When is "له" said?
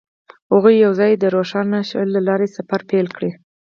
2.15-2.21